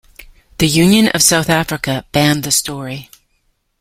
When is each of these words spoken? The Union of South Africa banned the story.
The 0.57 0.65
Union 0.67 1.09
of 1.09 1.21
South 1.21 1.47
Africa 1.47 2.07
banned 2.11 2.41
the 2.41 2.49
story. 2.49 3.11